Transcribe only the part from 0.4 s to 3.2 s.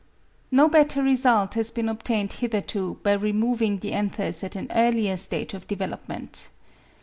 No better result has been obtained hitherto by